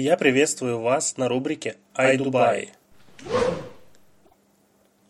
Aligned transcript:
я 0.00 0.16
приветствую 0.16 0.80
вас 0.80 1.16
на 1.18 1.28
рубрике 1.28 1.76
«Ай 1.94 2.18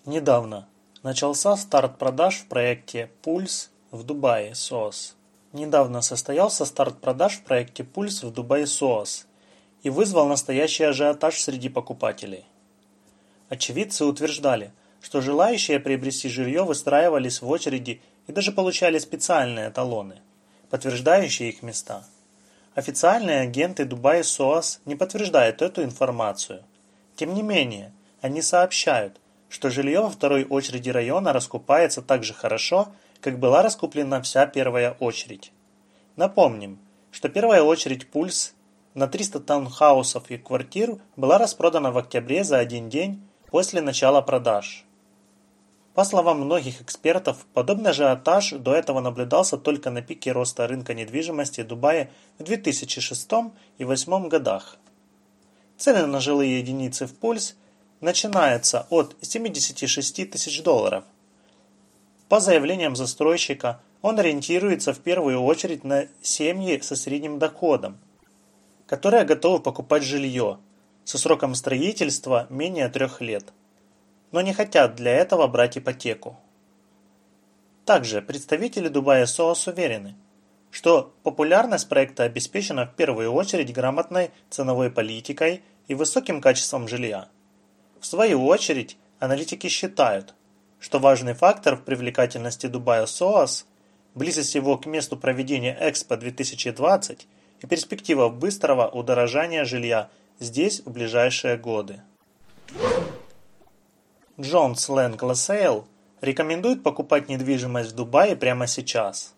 Недавно 0.05 0.69
начался 1.03 1.57
старт 1.57 1.97
продаж 1.99 2.41
в 2.41 2.49
проекте 2.49 3.11
«Пульс» 3.23 3.71
в 3.91 4.03
Дубае, 4.03 4.55
СОС. 4.55 5.17
Недавно 5.55 6.03
состоялся 6.03 6.67
старт 6.67 7.01
продаж 7.01 7.37
в 7.37 7.45
проекте 7.45 7.83
«Пульс» 7.83 8.23
в 8.23 8.31
Дубае 8.31 8.67
СОАС 8.67 9.27
и 9.83 9.89
вызвал 9.89 10.29
настоящий 10.29 10.85
ажиотаж 10.85 11.41
среди 11.41 11.71
покупателей. 11.71 12.45
Очевидцы 13.49 14.05
утверждали, 14.05 14.73
что 15.01 15.23
желающие 15.23 15.81
приобрести 15.81 16.29
жилье 16.29 16.65
выстраивались 16.65 17.41
в 17.41 17.49
очереди 17.49 18.03
и 18.27 18.33
даже 18.33 18.53
получали 18.53 18.99
специальные 18.99 19.71
талоны, 19.71 20.21
подтверждающие 20.69 21.49
их 21.49 21.63
места. 21.63 22.05
Официальные 22.75 23.41
агенты 23.41 23.85
Дубая 23.85 24.25
СОАС 24.25 24.81
не 24.85 24.97
подтверждают 24.97 25.63
эту 25.63 25.85
информацию. 25.85 26.65
Тем 27.15 27.33
не 27.33 27.43
менее, 27.43 27.93
они 28.21 28.43
сообщают, 28.43 29.21
что 29.49 29.71
жилье 29.71 30.01
во 30.01 30.11
второй 30.11 30.45
очереди 30.45 30.91
района 30.91 31.33
раскупается 31.33 32.03
так 32.03 32.25
же 32.25 32.35
хорошо, 32.35 32.89
как 33.21 33.39
была 33.39 33.63
раскуплена 33.63 34.21
вся 34.23 34.47
первая 34.47 34.97
очередь. 34.99 35.53
Напомним, 36.17 36.81
что 37.13 37.29
первая 37.29 37.63
очередь 37.63 38.11
«Пульс» 38.11 38.55
на 38.95 39.07
300 39.07 39.39
таунхаусов 39.41 40.31
и 40.33 40.37
квартир 40.37 40.99
была 41.15 41.39
распродана 41.39 41.93
в 41.93 41.99
октябре 41.99 42.43
за 42.43 42.59
один 42.59 42.89
день 42.89 43.23
после 43.53 43.83
начала 43.83 44.21
продаж. 44.21 44.85
По 45.95 46.05
словам 46.05 46.41
многих 46.41 46.83
экспертов, 46.83 47.47
подобный 47.55 47.91
ажиотаж 47.91 48.51
до 48.53 48.75
этого 48.75 49.01
наблюдался 49.01 49.57
только 49.57 49.91
на 49.91 50.03
пике 50.03 50.33
роста 50.33 50.67
рынка 50.67 50.93
недвижимости 50.93 51.63
Дубая 51.63 52.11
в 52.39 52.43
2006 52.43 53.25
и 53.79 53.85
2008 53.85 54.29
годах. 54.29 54.77
Цены 55.77 56.07
на 56.07 56.21
жилые 56.21 56.59
единицы 56.59 57.07
в 57.07 57.15
«Пульс» 57.15 57.57
начинаются 58.01 58.87
от 58.91 59.17
76 59.23 60.31
тысяч 60.31 60.63
долларов, 60.63 61.05
по 62.29 62.41
заявлениям 62.41 62.97
застройщика, 62.97 63.81
он 64.03 64.19
ориентируется 64.19 64.93
в 64.93 64.99
первую 64.99 65.43
очередь 65.43 65.85
на 65.85 66.09
семьи 66.23 66.81
со 66.81 66.97
средним 66.97 67.39
доходом, 67.39 67.99
которые 68.87 69.25
готовы 69.25 69.61
покупать 69.61 70.03
жилье 70.03 70.59
со 71.05 71.19
сроком 71.19 71.55
строительства 71.55 72.47
менее 72.51 72.89
трех 72.89 73.21
лет, 73.21 73.53
но 74.35 74.41
не 74.41 74.53
хотят 74.53 74.97
для 74.97 75.13
этого 75.13 75.47
брать 75.47 75.79
ипотеку. 75.79 76.37
Также 77.85 78.21
представители 78.21 78.89
Дубая 78.89 79.27
СОАС 79.27 79.69
уверены, 79.69 80.17
что 80.73 81.15
популярность 81.23 81.89
проекта 81.89 82.25
обеспечена 82.25 82.85
в 82.85 82.97
первую 82.97 83.33
очередь 83.33 83.73
грамотной 83.73 84.33
ценовой 84.51 84.91
политикой 84.91 85.63
и 85.87 85.95
высоким 85.95 86.41
качеством 86.41 86.89
жилья. 86.89 87.29
В 88.01 88.07
свою 88.07 88.45
очередь, 88.45 88.99
аналитики 89.21 89.69
считают, 89.69 90.35
что 90.81 90.99
важный 90.99 91.35
фактор 91.35 91.77
в 91.77 91.85
привлекательности 91.85 92.67
Dubai 92.67 93.07
South– 93.07 93.67
близость 94.17 94.57
его 94.57 94.77
к 94.79 94.87
месту 94.87 95.17
проведения 95.17 95.79
Экспо 95.81 96.17
2020 96.17 97.29
и 97.61 97.67
перспектива 97.69 98.29
быстрого 98.31 98.89
удорожания 98.89 99.65
жилья 99.65 100.11
здесь 100.41 100.81
в 100.85 100.91
ближайшие 100.91 101.57
годы. 101.57 102.03
Jones 104.41 104.89
Lang 104.89 105.23
LaSalle 105.23 105.87
рекомендует 106.21 106.83
покупать 106.83 107.29
недвижимость 107.29 107.93
в 107.93 107.95
Дубае 107.95 108.35
прямо 108.35 108.67
сейчас, 108.67 109.33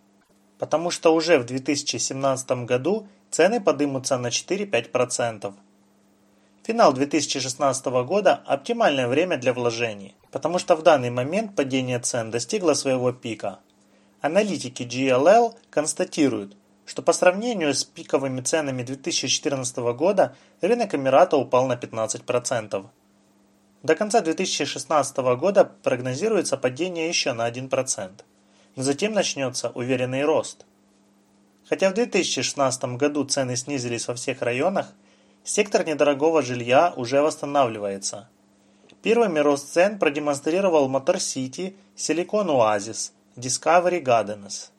потому 0.59 0.91
что 0.91 1.15
уже 1.15 1.39
в 1.39 1.45
2017 1.45 2.65
году 2.65 3.07
цены 3.31 3.61
подымутся 3.61 4.17
на 4.17 4.29
4-5%. 4.29 5.53
Финал 6.63 6.95
2016 6.95 7.87
года– 8.07 8.43
оптимальное 8.47 9.07
время 9.07 9.37
для 9.37 9.53
вложений, 9.53 10.15
потому 10.31 10.59
что 10.59 10.75
в 10.75 10.83
данный 10.83 11.11
момент 11.11 11.55
падение 11.55 11.99
цен 11.99 12.31
достигло 12.31 12.73
своего 12.73 13.13
пика. 13.13 13.59
Аналитики 14.23 14.83
GLL 14.83 15.57
констатируют, 15.69 16.57
что 16.87 17.03
по 17.03 17.13
сравнению 17.13 17.75
с 17.75 17.85
пиковыми 17.85 18.41
ценами 18.41 18.83
2014 18.83 19.77
года 19.77 20.35
рынок 20.63 20.95
Эмирата 20.95 21.37
упал 21.37 21.67
на 21.67 21.75
15%. 21.75 22.87
До 23.87 23.95
конца 23.95 24.21
2016 24.21 25.17
года 25.39 25.65
прогнозируется 25.65 26.57
падение 26.57 27.09
еще 27.09 27.35
на 27.35 27.49
1%, 27.49 28.11
но 28.75 28.83
затем 28.83 29.13
начнется 29.13 29.71
уверенный 29.71 30.25
рост. 30.25 30.67
Хотя 31.69 31.91
в 31.91 31.95
2016 31.95 32.97
году 32.97 33.23
цены 33.23 33.55
снизились 33.55 34.09
во 34.09 34.15
всех 34.15 34.43
районах, 34.43 34.93
Сектор 35.45 35.87
недорогого 35.87 36.43
жилья 36.43 36.93
уже 36.97 37.23
восстанавливается. 37.23 38.29
Первыми 39.03 39.39
рост 39.39 39.73
цен 39.73 40.01
продемонстрировал 40.01 40.89
Мотор 40.89 41.21
Сити, 41.21 41.77
Silicon 41.97 42.49
Oasis, 42.49 43.13
Discovery 43.37 44.03
Gardens. 44.03 44.71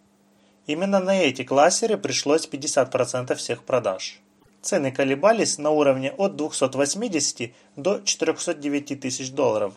Именно 0.66 1.00
на 1.00 1.18
эти 1.22 1.46
классеры 1.46 1.98
пришлось 1.98 2.46
50% 2.46 3.36
всех 3.36 3.64
продаж. 3.64 4.20
Цены 4.68 4.92
колебались 4.92 5.58
на 5.58 5.70
уровне 5.70 6.12
от 6.12 6.36
280 6.36 7.54
до 7.78 8.02
409 8.02 9.00
тысяч 9.00 9.32
долларов. 9.32 9.74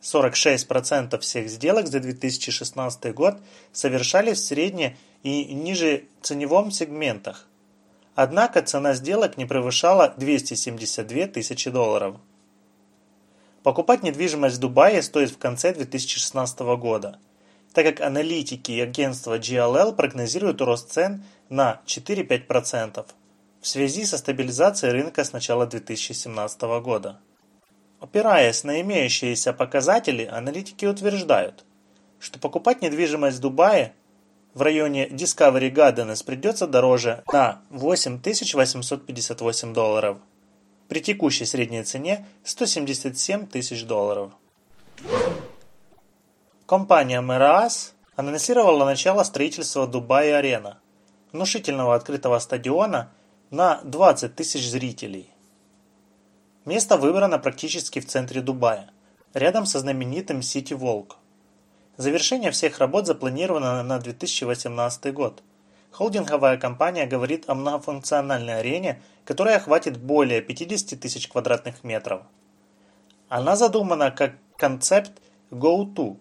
46% 0.00 1.18
всех 1.18 1.50
сделок 1.50 1.86
за 1.86 2.00
2016 2.00 3.14
год 3.14 3.36
совершались 3.72 4.38
в 4.38 4.46
средне 4.46 4.96
и 5.22 5.52
ниже 5.52 6.04
ценевом 6.22 6.70
сегментах– 6.70 7.46
Однако 8.16 8.62
цена 8.62 8.94
сделок 8.94 9.36
не 9.36 9.44
превышала 9.44 10.14
272 10.16 11.26
тысячи 11.26 11.70
долларов. 11.70 12.16
Покупать 13.62 14.02
недвижимость 14.02 14.56
в 14.56 14.60
Дубае 14.60 15.02
стоит 15.02 15.30
в 15.30 15.36
конце 15.36 15.74
2016 15.74 16.60
года, 16.78 17.18
так 17.74 17.84
как 17.84 18.00
аналитики 18.00 18.72
и 18.72 18.80
агентство 18.80 19.38
GLL 19.38 19.94
прогнозируют 19.94 20.62
рост 20.62 20.90
цен 20.90 21.24
на 21.50 21.82
4-5% 21.84 23.04
в 23.66 23.68
связи 23.68 24.04
со 24.04 24.16
стабилизацией 24.16 24.92
рынка 24.92 25.24
с 25.24 25.32
начала 25.32 25.66
2017 25.66 26.62
года. 26.84 27.18
Опираясь 27.98 28.62
на 28.62 28.80
имеющиеся 28.80 29.52
показатели, 29.52 30.24
аналитики 30.24 30.86
утверждают, 30.86 31.64
что 32.20 32.38
покупать 32.38 32.80
недвижимость 32.80 33.38
в 33.38 33.40
Дубае– 33.40 33.92
в 34.54 34.62
районе 34.62 35.08
Discovery 35.08 35.72
Gardens 35.72 36.24
придется 36.24 36.68
дороже 36.68 37.24
на 37.32 37.60
8858 37.70 39.74
долларов. 39.74 40.18
При 40.88 41.00
текущей 41.00 41.44
средней 41.44 41.82
цене 41.82 42.24
177 42.44 43.48
тысяч 43.48 43.84
долларов. 43.84 44.30
Компания 46.66 47.20
Meras 47.20 47.94
анонсировала 48.14 48.84
начало 48.84 49.24
строительства 49.24 49.88
Dubai 49.88 50.29
Arena, 50.29 50.78
внушительного 51.32 51.96
открытого 51.96 52.38
стадиона 52.38 53.10
на 53.50 53.80
20 53.84 54.34
тысяч 54.34 54.68
зрителей. 54.68 55.30
Место 56.64 56.96
выбрано 56.96 57.38
практически 57.38 58.00
в 58.00 58.06
центре 58.06 58.40
Дубая, 58.40 58.90
рядом 59.34 59.66
со 59.66 59.78
знаменитым 59.78 60.42
Сити 60.42 60.74
Волк. 60.74 61.16
Завершение 61.96 62.50
всех 62.50 62.80
работ 62.80 63.06
запланировано 63.06 63.84
на 63.84 63.98
2018 64.00 65.14
год. 65.14 65.44
Холдинговая 65.92 66.56
компания 66.56 67.06
говорит 67.06 67.48
о 67.48 67.54
многофункциональной 67.54 68.58
арене, 68.58 69.00
которая 69.24 69.58
охватит 69.58 69.96
более 69.96 70.42
50 70.42 70.98
тысяч 70.98 71.28
квадратных 71.28 71.84
метров. 71.84 72.22
Она 73.28 73.54
задумана 73.54 74.10
как 74.10 74.34
концепт 74.56 75.12
«go-to», 75.52 76.16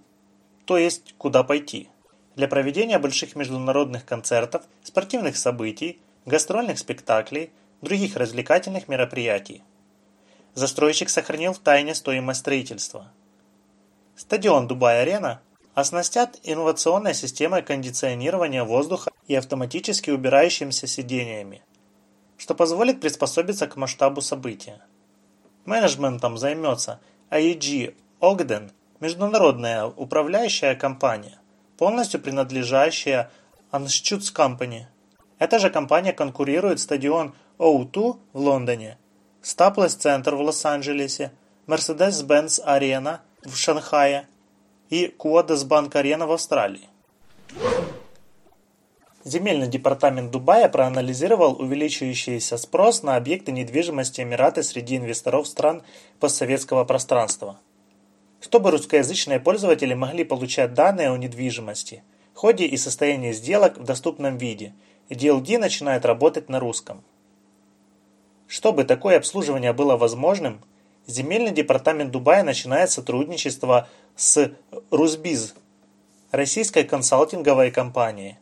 то 0.66 0.78
есть 0.78 1.16
«куда 1.18 1.44
пойти», 1.44 1.90
для 2.36 2.48
проведения 2.48 3.00
больших 3.00 3.36
международных 3.36 4.06
концертов, 4.06 4.62
спортивных 4.84 5.38
событий, 5.38 6.00
гастрольных 6.26 6.80
спектаклей, 6.80 7.52
других 7.82 8.16
развлекательных 8.16 8.88
мероприятий. 8.88 9.64
Застройщик 10.54 11.10
сохранил 11.10 11.54
в 11.54 11.60
тайне 11.60 11.94
стоимость 11.94 12.40
строительства. 12.40 13.12
Стадион 14.16 14.68
Dubai 14.68 15.05
Arena 15.05 15.42
оснастят 15.74 16.40
инновационной 16.44 17.14
системой 17.14 17.62
кондиционирования 17.62 18.64
воздуха 18.64 19.12
и 19.28 19.36
автоматически 19.36 20.10
убирающимися 20.10 20.88
сидениями, 20.88 21.62
что 22.38 22.56
позволит 22.56 23.02
приспособиться 23.02 23.68
к 23.68 23.76
масштабу 23.76 24.22
события. 24.22 24.82
Менеджментом 25.66 26.38
займется 26.38 27.02
AEG 27.30 27.96
Ogden, 28.22 28.72
международная 29.02 29.86
управляющая 29.86 30.76
компания, 30.76 31.40
полностью 31.78 32.22
принадлежащая 32.22 33.30
Anschutz 33.72 34.34
Company. 34.34 34.86
Эта 35.38 35.60
же 35.60 35.70
компания 35.70 36.14
курирует 36.14 36.80
стадион 36.80 37.36
O2 37.58 38.18
в 38.34 38.40
Лондоне, 38.40 38.98
Staples 39.42 39.98
Center 40.00 40.36
в 40.36 40.42
Лос-Анджелесе, 40.42 41.32
Mercedes-Benz 41.68 42.66
Arena 42.66 43.20
в 43.44 43.56
Шанхае 43.56 44.28
и 44.90 45.08
Куадасбанк 45.08 45.96
Арена 45.96 46.26
в 46.26 46.32
Австралии. 46.32 46.90
Земельный 49.26 49.68
департамент 49.68 50.32
Дубая 50.32 50.70
проанализировал 50.70 51.60
увеличивающийся 51.60 52.58
спрос 52.58 53.02
на 53.02 53.16
объекты 53.16 53.52
недвижимости 53.52 54.22
Эмираты 54.22 54.62
среди 54.62 54.98
инвесторов 54.98 55.48
стран 55.48 55.82
постсоветского 56.20 56.86
пространства. 56.86 57.60
Чтобы 58.40 58.70
русскоязычные 58.70 59.40
пользователи 59.40 59.96
могли 59.96 60.24
получать 60.24 60.76
данные 60.76 61.10
о 61.10 61.18
недвижимости, 61.18 62.04
ходе 62.36 62.66
и 62.68 62.78
состоянии 62.78 63.32
сделок 63.32 63.78
в 63.80 63.84
доступном 63.84 64.38
виде, 64.38 64.76
DLD 65.10 65.58
начинает 65.58 66.06
работать 66.06 66.50
на 66.50 66.60
русском. 66.60 67.04
Чтобы 68.48 68.84
такое 68.84 69.18
обслуживание 69.18 69.74
было 69.74 69.98
возможным, 69.98 70.62
земельный 71.08 71.52
департамент 71.52 72.12
Дубая 72.12 72.44
начинает 72.44 72.92
сотрудничество 72.92 73.88
с 74.16 74.52
Русбиз, 74.92 75.56
российской 76.32 76.84
консалтинговой 76.84 77.72
компанией. 77.72 78.38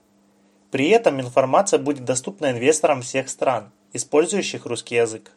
При 0.71 0.89
этом 0.89 1.21
информация 1.21 1.79
будет 1.79 2.03
доступна 2.03 2.51
инвесторам 2.51 3.01
всех 3.01 3.29
стран, 3.29 3.71
использующих 3.93 4.65
русский 4.65 4.95
язык. 4.95 5.31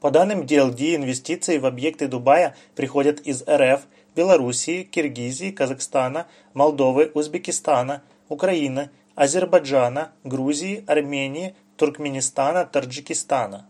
По 0.00 0.10
данным 0.10 0.40
DLD, 0.42 0.96
инвестиции 0.96 1.58
в 1.58 1.66
объекты 1.66 2.08
Дубая 2.08 2.56
приходят 2.74 3.20
из 3.20 3.44
РФ, 3.46 3.82
Белоруссии, 4.16 4.82
Киргизии, 4.82 5.50
Казахстана, 5.50 6.26
Молдовы, 6.54 7.10
Узбекистана, 7.14 8.02
Украины, 8.28 8.90
Азербайджана, 9.14 10.12
Грузии, 10.24 10.84
Армении, 10.86 11.54
Туркменистана, 11.76 12.64
Таджикистана. 12.64 13.68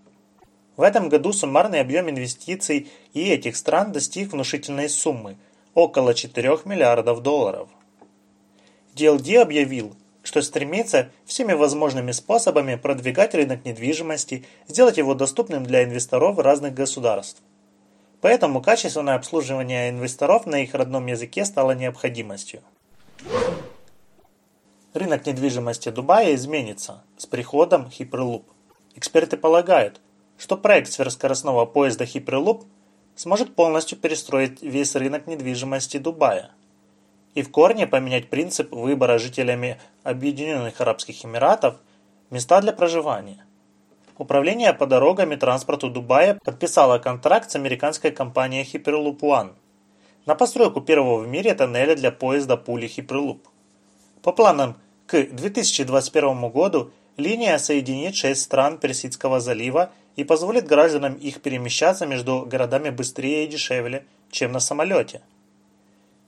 В 0.77 0.83
этом 0.83 1.09
году 1.09 1.33
суммарный 1.33 1.81
объем 1.81 2.09
инвестиций 2.09 2.91
и 3.13 3.29
этих 3.29 3.57
стран 3.57 3.93
достиг 3.93 4.33
внушительной 4.33 4.89
суммы– 4.89 5.37
около 5.75 6.15
4 6.15 6.61
миллиардов 6.65 7.23
долларов. 7.23 7.69
DLD 8.95 9.39
объявил, 9.39 9.97
что 10.23 10.43
стремится 10.43 11.11
всеми 11.25 11.55
возможными 11.55 12.13
способами 12.13 12.77
продвигать 12.77 13.35
рынок 13.35 13.65
недвижимости, 13.65 14.45
сделать 14.69 14.99
его 14.99 15.15
доступным 15.15 15.65
для 15.65 15.85
инвесторов 15.85 16.39
разных 16.39 16.75
государств. 16.75 17.43
Поэтому 18.21 18.61
качественное 18.61 19.17
обслуживание 19.17 19.91
инвесторов 19.91 20.47
на 20.47 20.63
их 20.63 20.75
родном 20.75 21.07
языке 21.07 21.45
стало 21.45 21.73
необходимостью. 21.73 22.63
Рынок 24.95 25.25
недвижимости 25.25 25.89
Дубая 25.89 26.35
изменится 26.35 27.03
с 27.17 27.25
приходом 27.25 27.87
Hyperloop. 27.87 28.45
Эксперты 28.95 29.39
полагают, 29.39 30.03
что 30.37 30.59
проект 30.59 30.93
сверхскоростного 30.93 31.65
поезда 31.65 32.05
Hyperloop 32.05 32.67
сможет 33.15 33.55
полностью 33.55 33.97
перестроить 33.97 34.61
весь 34.61 34.95
рынок 34.95 35.27
недвижимости 35.27 35.97
Дубая 35.97 36.51
и 37.35 37.41
в 37.41 37.51
корне 37.51 37.87
поменять 37.87 38.29
принцип 38.29 38.71
выбора 38.73 39.19
жителями 39.19 39.81
Объединенных 40.03 40.79
Арабских 40.83 41.25
Эмиратов 41.25 41.77
места 42.29 42.61
для 42.61 42.75
проживания. 42.75 43.47
Управление 44.19 44.75
по 44.75 44.87
дорогам 44.87 45.33
и 45.33 45.37
транспорту 45.37 45.89
Дубая 45.89 46.39
подписало 46.45 46.99
контракт 46.99 47.51
с 47.51 47.57
американской 47.57 48.11
компанией 48.11 48.69
Hyperloop 48.71 49.21
One 49.21 49.53
на 50.27 50.35
постройку 50.35 50.83
первого 50.83 51.21
в 51.21 51.29
мире 51.29 51.55
тоннеля 51.55 51.97
для 51.97 52.13
поезда 52.13 52.59
пули 52.59 52.87
Hyperloop. 52.87 53.41
По 54.23 54.33
планам 54.33 54.76
к 55.07 55.21
2021 55.21 56.49
году 56.50 56.93
линия 57.17 57.59
соединит 57.59 58.14
шесть 58.14 58.43
стран 58.43 58.79
Персидского 58.79 59.41
залива 59.41 59.91
и 60.14 60.25
позволит 60.25 60.67
гражданам 60.67 61.14
их 61.14 61.41
перемещаться 61.43 62.07
между 62.07 62.47
городами 62.47 62.91
быстрее 62.91 63.45
и 63.45 63.49
дешевле, 63.49 64.07
чем 64.31 64.52
на 64.52 64.61
самолете. 64.61 65.23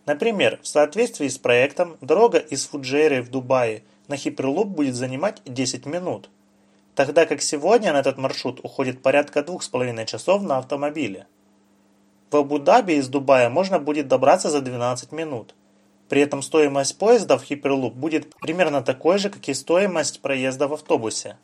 Например, 0.07 0.59
в 0.63 0.67
соответствии 0.67 1.29
с 1.29 1.39
проектом, 1.39 1.97
дорога 2.01 2.39
из 2.39 2.67
Фуджейры 2.67 3.23
в 3.23 3.31
Дубае 3.31 3.85
на 4.09 4.15
Hyperloop 4.15 4.65
будет 4.65 4.97
занимать 4.97 5.41
10 5.47 5.87
минут, 5.87 6.29
тогда 6.95 7.27
как 7.27 7.41
сегодня 7.41 7.93
на 7.93 8.01
этот 8.01 8.19
маршрут 8.19 8.61
уходит 8.63 9.03
порядка 9.03 9.41
2,5 9.41 10.05
часов 10.05 10.43
на 10.43 10.59
автомобиле. 10.59 11.27
В 12.31 12.37
Абу-Даби 12.37 12.95
из 12.95 13.09
Дубая 13.09 13.49
можно 13.49 13.79
будет 13.79 14.09
добраться 14.09 14.51
за 14.51 14.61
12 14.61 15.13
минут. 15.13 15.55
При 16.09 16.21
этом 16.21 16.43
стоимость 16.43 16.99
поезда 16.99 17.39
в 17.39 17.51
Hyperloop 17.51 17.93
будет 17.93 18.35
примерно 18.41 18.83
такой 18.83 19.19
же, 19.19 19.31
как 19.31 19.49
и 19.49 19.55
стоимость 19.55 20.21
проезда 20.21 20.69
в 20.69 20.75
автобусе. 20.75 21.39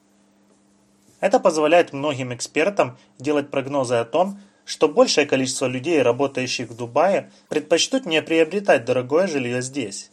Это 1.20 1.38
позволяет 1.38 1.92
многим 1.92 2.34
экспертам 2.34 2.98
делать 3.18 3.50
прогнозы 3.50 3.94
о 3.94 4.04
том, 4.04 4.40
что 4.64 4.88
большее 4.88 5.26
количество 5.26 5.66
людей, 5.66 6.00
работающих 6.02 6.68
в 6.68 6.76
Дубае, 6.76 7.30
предпочтут 7.48 8.06
не 8.06 8.22
приобретать 8.22 8.84
дорогое 8.84 9.26
жилье 9.26 9.62
здесь, 9.62 10.10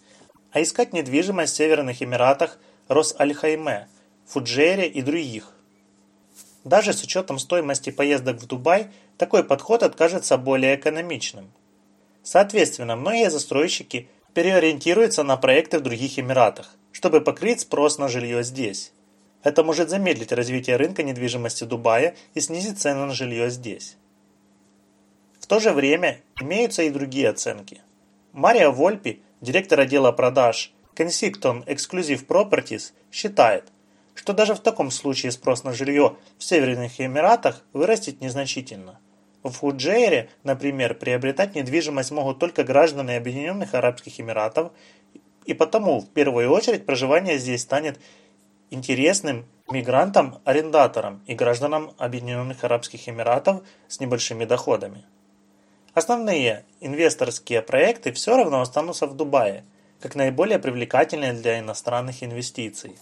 а 0.51 0.61
искать 0.61 0.93
недвижимость 0.93 1.53
в 1.53 1.57
Северных 1.57 2.01
Эмиратах, 2.01 2.57
Рос-Аль-Хайме, 2.87 3.87
Фуджере 4.25 4.87
и 4.87 5.01
других. 5.01 5.53
Даже 6.63 6.91
с 6.91 7.03
учетом 7.03 7.39
стоимости 7.39 7.91
поездок 7.91 8.37
в 8.37 8.47
Дубай, 8.47 8.87
такой 9.17 9.43
подход 9.43 9.83
окажется 9.83 10.37
более 10.37 10.75
экономичным. 10.75 11.51
Соответственно, 12.23 12.97
многие 12.97 13.29
застройщики 13.29 14.09
переориентируются 14.37 15.23
на 15.23 15.35
проекты 15.35 15.79
в 15.79 15.81
других 15.81 16.19
Эмиратах, 16.19 16.75
чтобы 16.91 17.21
покрыть 17.21 17.61
спрос 17.61 17.97
на 17.97 18.07
жилье 18.07 18.43
здесь. 18.43 18.93
Это 19.41 19.63
может 19.63 19.89
замедлить 19.89 20.31
развитие 20.31 20.75
рынка 20.75 21.01
недвижимости 21.01 21.63
Дубая 21.63 22.15
и 22.35 22.39
снизить 22.39 22.79
цены 22.79 23.07
на 23.07 23.15
жилье 23.15 23.49
здесь. 23.49 23.97
В 25.39 25.47
то 25.47 25.59
же 25.59 25.71
время 25.71 26.21
имеются 26.39 26.83
и 26.83 26.91
другие 26.91 27.29
оценки. 27.29 27.81
Мария 28.31 28.69
Вольпи, 28.69 29.23
директор 29.41 29.79
отдела 29.79 30.11
продаж 30.11 30.71
Kensington 30.95 31.65
Exclusive 31.65 32.23
Properties, 32.27 32.91
считает, 33.11 33.63
что 34.13 34.33
даже 34.33 34.53
в 34.53 34.59
таком 34.59 34.91
случае 34.91 35.31
спрос 35.31 35.63
на 35.63 35.73
жилье 35.73 36.15
в 36.37 36.43
Северных 36.43 37.01
Эмиратах 37.01 37.63
вырастет 37.73 38.21
незначительно. 38.21 38.99
В 39.47 39.51
Фуджейре, 39.51 40.29
например, 40.43 40.93
приобретать 40.93 41.55
недвижимость 41.55 42.11
могут 42.11 42.37
только 42.37 42.65
граждане 42.65 43.15
Объединенных 43.15 43.73
Арабских 43.75 44.19
Эмиратов, 44.19 44.73
и 45.45 45.53
потому 45.53 46.01
в 46.01 46.09
первую 46.09 46.51
очередь 46.51 46.85
проживание 46.85 47.37
здесь 47.37 47.61
станет 47.61 47.97
интересным 48.71 49.45
мигрантам-арендаторам 49.71 51.23
и 51.27 51.33
гражданам 51.33 51.93
Объединенных 51.97 52.65
Арабских 52.65 53.07
Эмиратов 53.07 53.61
с 53.87 54.01
небольшими 54.01 54.43
доходами. 54.43 55.05
Основные 55.93 56.65
инвесторские 56.81 57.61
проекты 57.61 58.11
все 58.11 58.35
равно 58.35 58.59
останутся 58.59 59.07
в 59.07 59.15
Дубае, 59.15 59.63
как 60.01 60.15
наиболее 60.15 60.59
привлекательные 60.59 61.31
для 61.31 61.59
иностранных 61.59 62.21
инвестиций. 62.21 62.97